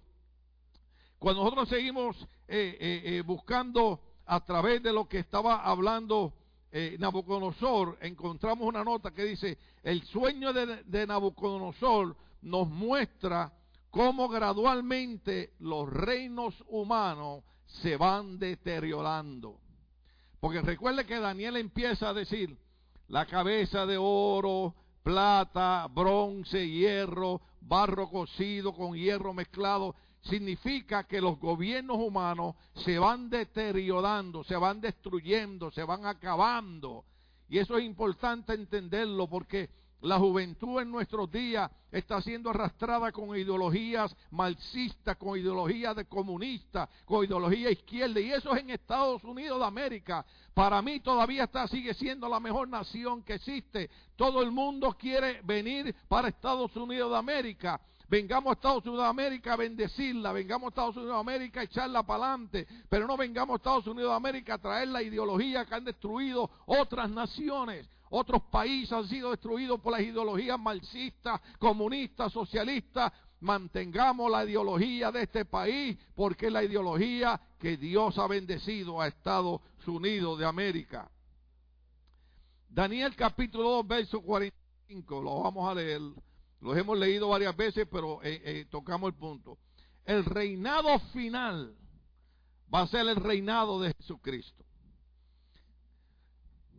[1.18, 2.16] Cuando nosotros seguimos
[2.48, 6.34] eh, eh, eh, buscando a través de lo que estaba hablando
[6.98, 13.50] Nabucodonosor, encontramos una nota que dice, el sueño de, de Nabucodonosor nos muestra
[13.90, 19.60] cómo gradualmente los reinos humanos se van deteriorando.
[20.40, 22.56] Porque recuerde que Daniel empieza a decir,
[23.08, 31.38] la cabeza de oro, plata, bronce, hierro, barro cocido con hierro mezclado, significa que los
[31.38, 32.54] gobiernos humanos
[32.84, 37.04] se van deteriorando, se van destruyendo, se van acabando.
[37.48, 43.36] Y eso es importante entenderlo porque la juventud en nuestros días está siendo arrastrada con
[43.36, 48.20] ideologías marxistas, con ideologías de comunistas, con ideología izquierda.
[48.20, 50.24] Y eso es en Estados Unidos de América.
[50.54, 53.90] Para mí todavía está, sigue siendo la mejor nación que existe.
[54.16, 57.80] Todo el mundo quiere venir para Estados Unidos de América.
[58.08, 61.64] Vengamos a Estados Unidos de América a bendecirla, vengamos a Estados Unidos de América a
[61.64, 65.66] echarla para adelante, pero no vengamos a Estados Unidos de América a traer la ideología
[65.66, 67.86] que han destruido otras naciones.
[68.10, 73.12] Otros países han sido destruidos por las ideologías marxistas, comunistas, socialistas.
[73.40, 79.08] Mantengamos la ideología de este país porque es la ideología que Dios ha bendecido a
[79.08, 81.10] Estados Unidos de América.
[82.68, 86.00] Daniel capítulo 2, verso 45, lo vamos a leer.
[86.60, 89.58] Los hemos leído varias veces, pero eh, eh, tocamos el punto.
[90.04, 91.74] El reinado final
[92.72, 94.64] va a ser el reinado de Jesucristo.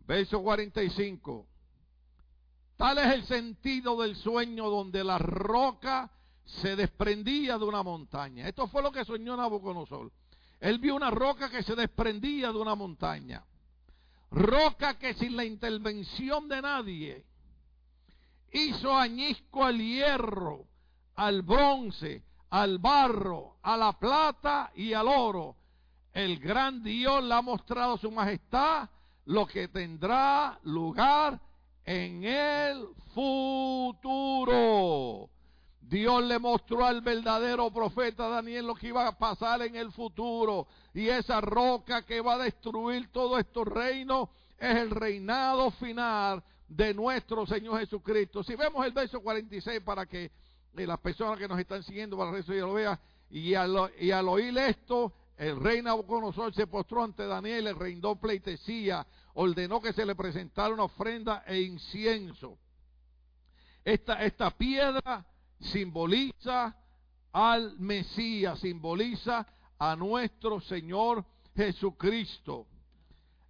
[0.09, 1.47] Verso 45.
[2.77, 6.09] Tal es el sentido del sueño donde la roca
[6.45, 8.47] se desprendía de una montaña.
[8.47, 10.11] Esto fue lo que soñó Nabucodonosor.
[10.61, 13.45] Él vio una roca que se desprendía de una montaña.
[14.31, 17.25] Roca que sin la intervención de nadie
[18.51, 20.65] hizo añisco al hierro,
[21.17, 25.55] al bronce, al barro, a la plata y al oro.
[26.11, 28.89] El gran Dios le ha mostrado su majestad,
[29.25, 31.39] lo que tendrá lugar
[31.85, 34.49] en el futuro.
[35.81, 40.67] Dios le mostró al verdadero profeta Daniel lo que iba a pasar en el futuro.
[40.93, 46.93] Y esa roca que va a destruir todos estos reinos es el reinado final de
[46.93, 48.43] nuestro Señor Jesucristo.
[48.43, 52.31] Si vemos el verso 46 para que eh, las personas que nos están siguiendo para
[52.31, 52.99] resto lo vean,
[53.31, 59.79] y al oír esto, el rey Nabucodonosor se postró ante Daniel, le reindó pleitesía, ordenó
[59.79, 62.59] que se le presentara una ofrenda e incienso.
[63.85, 65.25] Esta, esta piedra
[65.61, 66.75] simboliza
[67.31, 69.47] al Mesías, simboliza
[69.77, 71.25] a nuestro Señor
[71.55, 72.67] Jesucristo.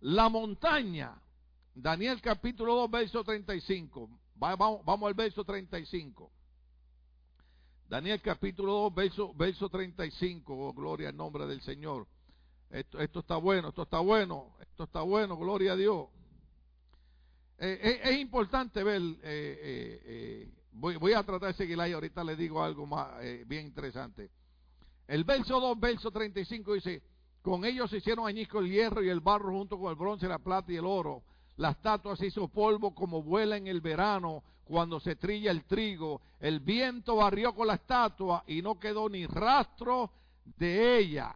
[0.01, 1.19] La montaña
[1.73, 4.09] Daniel capítulo 2, verso 35.
[4.35, 6.31] Vamos, vamos al verso 35.
[7.89, 10.53] Daniel capítulo 2, verso, verso 35.
[10.53, 12.05] Oh, gloria al nombre del Señor.
[12.69, 16.05] Esto, esto está bueno, esto está bueno, esto está bueno, gloria a Dios.
[17.57, 22.63] Eh, eh, es importante ver, eh, voy, a tratar de seguir ahí, ahorita le digo
[22.63, 23.07] algo más
[23.47, 24.29] bien interesante.
[25.07, 27.01] El verso 2, verso 35 dice,
[27.41, 30.37] con ellos se hicieron añicos el hierro y el barro junto con el bronce, la
[30.37, 31.23] plata y el oro
[31.59, 36.21] la estatua se hizo polvo como vuela en el verano cuando se trilla el trigo.
[36.39, 40.11] El viento barrió con la estatua y no quedó ni rastro
[40.45, 41.35] de ella.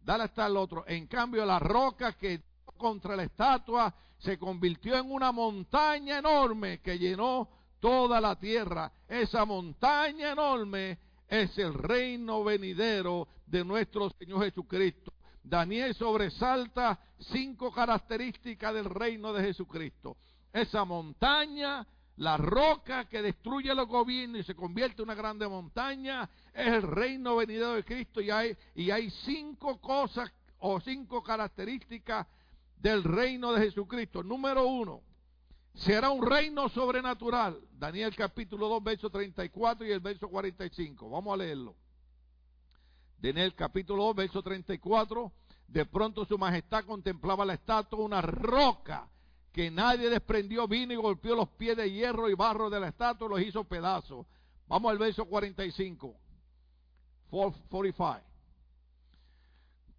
[0.00, 0.82] Dale hasta el otro.
[0.86, 2.40] En cambio, la roca que
[2.78, 7.46] contra la estatua se convirtió en una montaña enorme que llenó
[7.78, 8.90] toda la tierra.
[9.06, 15.12] Esa montaña enorme es el reino venidero de nuestro Señor Jesucristo.
[15.42, 20.16] Daniel sobresalta cinco características del reino de Jesucristo.
[20.54, 21.86] esa montaña,
[22.16, 26.82] la roca que destruye los gobiernos y se convierte en una grande montaña, es el
[26.82, 32.26] reino venidero de Cristo y hay, y hay cinco cosas o cinco características
[32.78, 34.22] del reino de Jesucristo.
[34.22, 35.02] Número uno,
[35.74, 37.60] será un reino sobrenatural.
[37.72, 41.10] Daniel capítulo 2, verso 34 y el verso 45.
[41.10, 41.76] Vamos a leerlo.
[43.18, 45.32] Daniel capítulo 2, verso 34.
[45.68, 49.06] De pronto su majestad contemplaba la estatua, una roca
[49.56, 53.26] que nadie desprendió, vino y golpeó los pies de hierro y barro de la estatua
[53.26, 54.26] y los hizo pedazos.
[54.68, 56.14] Vamos al verso 45.
[57.30, 58.20] 45.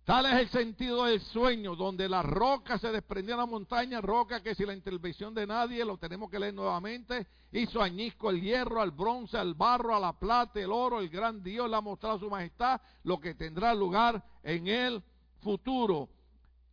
[0.06, 4.44] Tal es el sentido del sueño, donde la roca se desprendió en la montaña, roca
[4.44, 8.80] que sin la intervención de nadie, lo tenemos que leer nuevamente, hizo añisco el hierro,
[8.80, 12.20] al bronce, al barro, a la plata, el oro, el gran Dios le ha mostrado
[12.20, 15.04] su majestad, lo que tendrá lugar en el
[15.42, 16.10] futuro.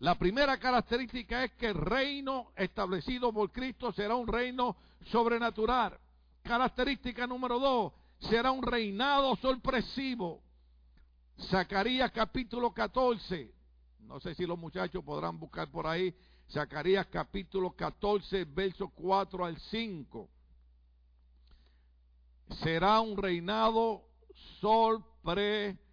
[0.04, 4.76] La primera característica es que el reino establecido por Cristo será un reino
[5.06, 5.98] sobrenatural.
[6.42, 10.42] Característica número dos, será un reinado sorpresivo.
[11.48, 13.50] Zacarías capítulo 14.
[14.00, 16.14] No sé si los muchachos podrán buscar por ahí.
[16.50, 20.28] Zacarías capítulo 14, verso 4 al 5.
[22.62, 24.02] Será un reinado
[24.60, 25.83] sorpresivo.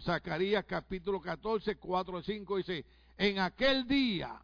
[0.00, 2.84] Zacarías capítulo 14, 4 al 5 dice,
[3.16, 4.40] en aquel día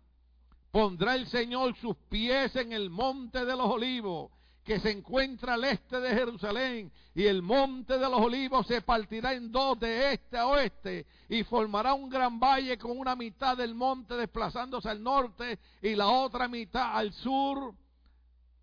[0.70, 4.30] pondrá el Señor sus pies en el monte de los olivos
[4.62, 9.32] que se encuentra al este de Jerusalén, y el monte de los olivos se partirá
[9.32, 13.76] en dos de este a oeste, y formará un gran valle con una mitad del
[13.76, 17.74] monte desplazándose al norte y la otra mitad al sur.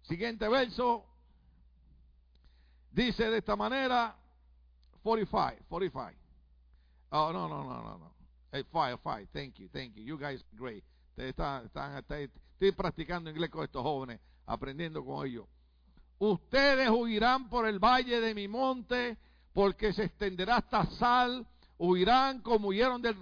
[0.02, 1.06] Siguiente verso.
[2.92, 4.18] Dice de esta manera,
[5.04, 6.14] 45, 45.
[7.12, 8.14] Oh, no, no, no, no, no.
[8.52, 9.28] Hey, five, five.
[9.34, 10.04] Thank you, thank you.
[10.04, 10.84] You guys great.
[11.18, 15.46] Están, están, estoy practicando inglés con estos jóvenes, aprendiendo con ellos.
[16.18, 19.18] Ustedes huirán por el valle de mi monte,
[19.54, 21.46] porque se extenderá hasta Sal.
[21.78, 23.18] Huirán como huyeron del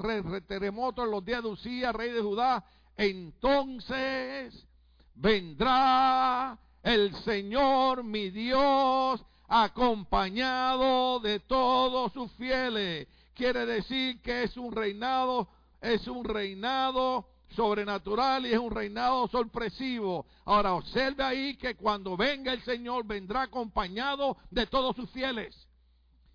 [0.45, 2.63] terremoto en los días de Usía, rey de Judá.
[2.95, 4.67] Entonces
[5.15, 13.05] vendrá el Señor mi Dios acompañado de todos sus fieles.
[13.35, 15.49] Quiere decir que es un reinado,
[15.81, 20.25] es un reinado sobrenatural y es un reinado sorpresivo.
[20.45, 25.53] Ahora observe ahí que cuando venga el Señor vendrá acompañado de todos sus fieles.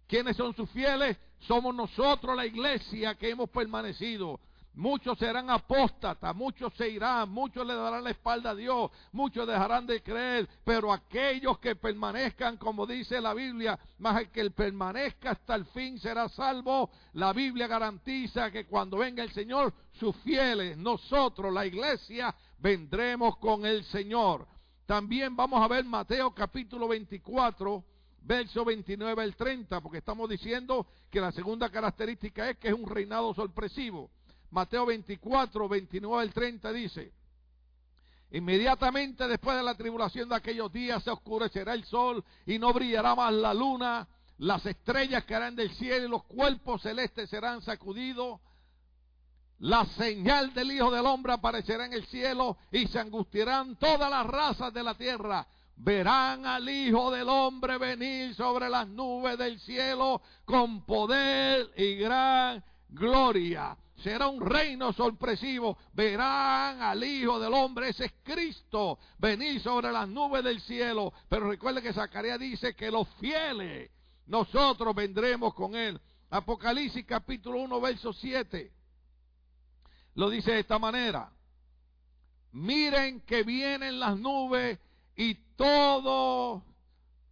[0.06, 1.16] ¿Quiénes son sus fieles?
[1.40, 4.38] Somos nosotros la iglesia que hemos permanecido.
[4.76, 9.86] Muchos serán apóstatas, muchos se irán, muchos le darán la espalda a Dios, muchos dejarán
[9.86, 15.54] de creer, pero aquellos que permanezcan, como dice la Biblia, más el que permanezca hasta
[15.54, 16.90] el fin será salvo.
[17.14, 23.64] La Biblia garantiza que cuando venga el Señor, sus fieles, nosotros, la iglesia, vendremos con
[23.64, 24.46] el Señor.
[24.84, 27.82] También vamos a ver Mateo capítulo 24,
[28.20, 32.86] verso 29 al 30, porque estamos diciendo que la segunda característica es que es un
[32.86, 34.10] reinado sorpresivo.
[34.50, 37.12] Mateo 24, 29 al 30 dice,
[38.30, 43.14] inmediatamente después de la tribulación de aquellos días se oscurecerá el sol y no brillará
[43.14, 48.40] más la luna, las estrellas caerán del cielo y los cuerpos celestes serán sacudidos.
[49.58, 54.26] La señal del Hijo del Hombre aparecerá en el cielo y se angustiarán todas las
[54.26, 55.46] razas de la tierra.
[55.76, 62.62] Verán al Hijo del Hombre venir sobre las nubes del cielo con poder y gran
[62.90, 65.78] gloria será un reino sorpresivo.
[65.92, 71.12] Verán al Hijo del Hombre, ese es Cristo, venir sobre las nubes del cielo.
[71.28, 73.90] Pero recuerde que Zacarías dice que los fieles,
[74.26, 76.00] nosotros vendremos con él.
[76.30, 78.72] Apocalipsis capítulo 1, verso 7.
[80.14, 81.32] Lo dice de esta manera.
[82.52, 84.78] Miren que vienen las nubes
[85.14, 86.62] y todos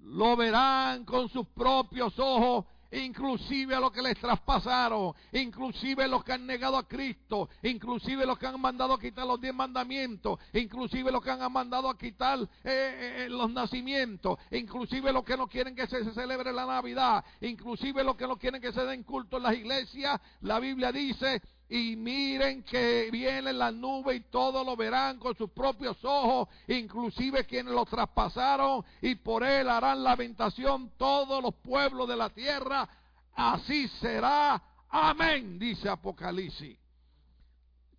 [0.01, 6.33] lo verán con sus propios ojos inclusive a los que les traspasaron, inclusive los que
[6.33, 11.11] han negado a Cristo, inclusive los que han mandado a quitar los diez mandamientos, inclusive
[11.11, 15.49] los que han mandado a quitar eh, eh, eh, los nacimientos, inclusive los que no
[15.49, 19.39] quieren que se, celebre la Navidad, inclusive los que no quieren que se den culto
[19.39, 20.21] en las iglesias.
[20.41, 21.43] La Biblia dice
[21.75, 27.45] y miren que vienen las nubes y todos lo verán con sus propios ojos, inclusive
[27.47, 32.89] quienes lo traspasaron y por él harán lamentación todos los pueblos de la tierra.
[33.35, 34.63] Así será.
[34.89, 36.79] Amén, dice Apocalipsis.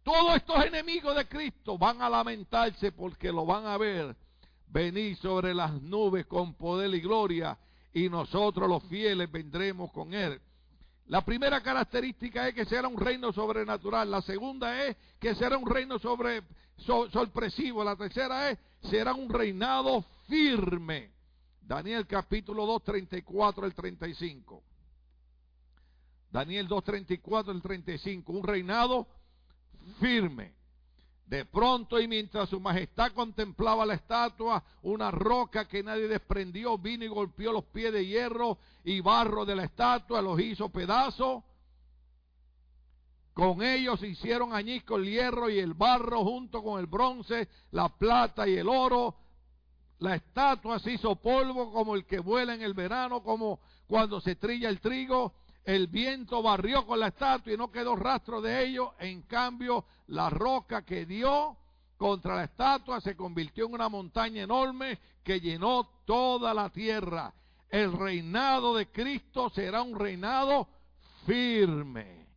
[0.04, 4.16] Todos estos enemigos de Cristo van a lamentarse porque lo van a ver
[4.68, 7.58] venir sobre las nubes con poder y gloria
[7.92, 10.40] y nosotros los fieles vendremos con él.
[11.08, 14.10] La primera característica es que será un reino sobrenatural.
[14.10, 16.42] La segunda es que será un reino sobre,
[16.78, 17.84] sorpresivo.
[17.84, 21.12] La tercera es será un reinado firme.
[21.62, 24.64] Daniel capítulo 2, 34 al 35.
[26.32, 28.34] Daniel 2, 34 al 35.
[28.34, 29.08] Un reinado
[30.00, 30.54] firme.
[31.26, 37.04] De pronto y mientras su majestad contemplaba la estatua, una roca que nadie desprendió vino
[37.04, 41.44] y golpeó los pies de hierro y barro de la estatua, los hizo pedazos.
[43.34, 48.48] Con ellos hicieron añisco el hierro y el barro junto con el bronce, la plata
[48.48, 49.16] y el oro.
[50.00, 54.36] La estatua se hizo polvo como el que vuela en el verano, como cuando se
[54.36, 55.34] trilla el trigo
[55.66, 58.94] el viento barrió con la estatua y no quedó rastro de ello.
[59.00, 61.58] En cambio, la roca que dio
[61.98, 67.34] contra la estatua se convirtió en una montaña enorme que llenó toda la tierra.
[67.68, 70.68] El reinado de Cristo será un reinado
[71.26, 72.28] firme.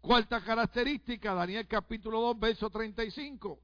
[0.00, 3.60] Cuarta característica, Daniel capítulo 2, verso 35.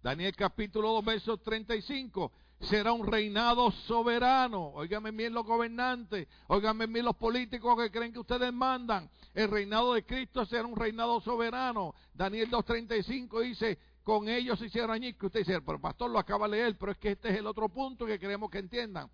[0.00, 2.30] Daniel capítulo 2, verso 35
[2.62, 4.68] será un reinado soberano.
[4.74, 9.10] Óigame bien los gobernantes, óigame bien los políticos que creen que ustedes mandan.
[9.34, 11.94] El reinado de Cristo será un reinado soberano.
[12.14, 16.56] Daniel 2.35 dice, con ellos se hicieron que Usted dice, pero pastor lo acaba de
[16.56, 19.10] leer, pero es que este es el otro punto que queremos que entiendan.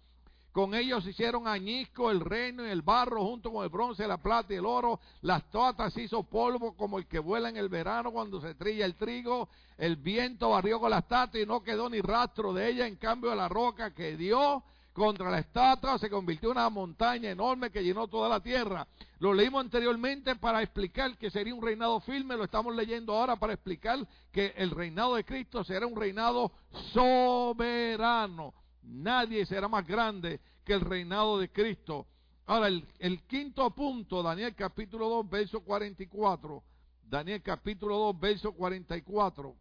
[0.59, 4.53] Con ellos hicieron añisco el reino y el barro junto con el bronce, la plata
[4.53, 4.99] y el oro.
[5.23, 8.97] Las toatas hizo polvo como el que vuela en el verano cuando se trilla el
[8.97, 9.49] trigo.
[9.77, 12.89] El viento barrió con la estatua y no quedó ni rastro de ella.
[12.89, 17.71] En cambio, la roca que dio contra la estatua se convirtió en una montaña enorme
[17.71, 18.85] que llenó toda la tierra.
[19.21, 23.53] Lo leímos anteriormente para explicar que sería un reinado firme, lo estamos leyendo ahora para
[23.53, 24.01] explicar
[24.33, 26.51] que el reinado de Cristo será un reinado
[26.93, 28.55] soberano.
[28.89, 32.07] Nadie será más grande que el reinado de Cristo.
[32.47, 36.63] Ahora, el, quinto punto, Daniel capítulo 2, verso 44.
[37.03, 39.55] Daniel capítulo 2, verso 44.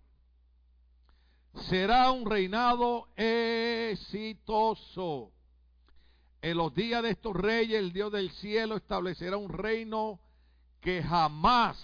[1.69, 4.53] Será un reinado exitoso.
[6.41, 10.21] En los días de estos reyes, el Dios del cielo establecerá un reino
[10.79, 11.77] que jamás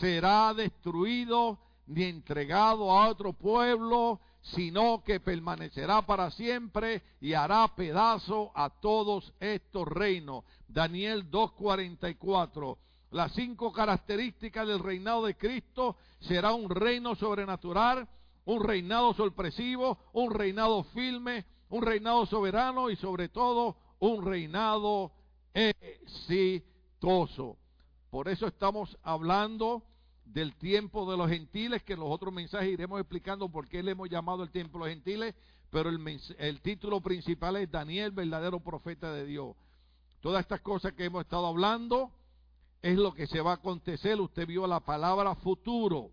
[0.00, 8.52] será destruido ni entregado a otro pueblo, sino que permanecerá para siempre y hará pedazo
[8.54, 10.44] a todos estos reinos.
[10.68, 12.76] Daniel 2.44.
[13.10, 18.06] Las cinco características del reinado de Cristo será un reino sobrenatural,
[18.44, 25.12] un reinado sorpresivo, un reinado firme, un reinado soberano y sobre todo un reinado
[25.54, 27.56] exitoso.
[28.10, 29.84] Por eso estamos hablando
[30.24, 33.92] del tiempo de los gentiles, que en los otros mensajes iremos explicando por qué le
[33.92, 35.34] hemos llamado el tiempo de los gentiles,
[35.70, 39.56] pero el, el título principal es Daniel, verdadero profeta de Dios.
[40.20, 42.10] Todas estas cosas que hemos estado hablando
[42.80, 44.20] es lo que se va a acontecer.
[44.20, 46.10] Usted vio la palabra futuro.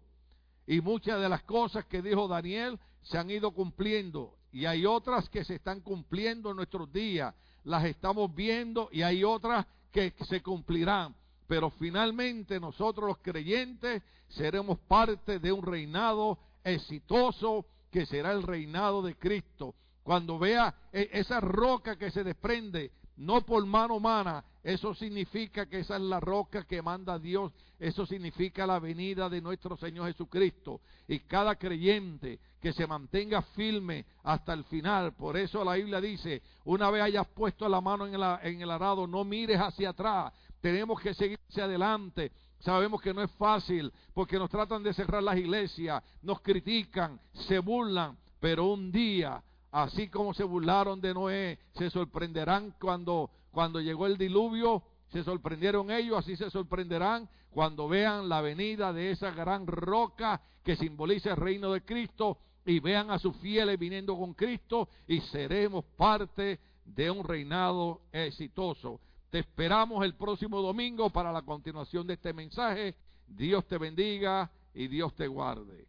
[0.68, 4.36] Y muchas de las cosas que dijo Daniel se han ido cumpliendo.
[4.52, 7.34] Y hay otras que se están cumpliendo en nuestros días.
[7.64, 11.16] Las estamos viendo y hay otras que se cumplirán
[11.52, 19.02] pero finalmente nosotros los creyentes seremos parte de un reinado exitoso que será el reinado
[19.02, 19.76] de Cristo.
[20.02, 25.80] Cuando vea e, esa roca que se desprende, no por mano humana, eso significa que
[25.80, 30.80] esa es la roca que manda Dios, eso significa la venida de nuestro Señor Jesucristo.
[31.06, 36.42] Y cada creyente que se mantenga firme hasta el final, por eso la Biblia dice,
[36.64, 40.32] una vez hayas puesto la mano en, en el arado, no mires hacia atrás,
[40.62, 42.32] tenemos que seguir hacia adelante.
[42.60, 47.60] Sabemos que no es fácil porque nos tratan de cerrar las iglesias, nos critican, se
[47.60, 54.06] burlan, pero un día, así como se burlaron de Noé, se sorprenderán cuando, cuando llegó
[54.06, 59.68] el diluvio, se sorprendieron ellos, así se sorprenderán cuando vean la venida de esa gran
[59.68, 64.88] roca que simboliza el reino de Cristo y vean a sus fieles viniendo con Cristo
[65.08, 69.00] y seremos parte de un reinado exitoso.
[69.32, 72.96] Te esperamos el próximo domingo para la continuación de este mensaje.
[73.28, 75.88] Dios te bendiga y Dios te guarde.